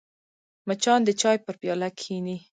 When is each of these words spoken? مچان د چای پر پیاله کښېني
مچان 0.67 0.99
د 1.05 1.09
چای 1.21 1.37
پر 1.45 1.55
پیاله 1.61 1.89
کښېني 1.97 2.37